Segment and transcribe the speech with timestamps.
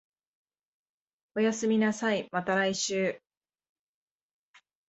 [1.35, 3.21] おやすみなさい、また来週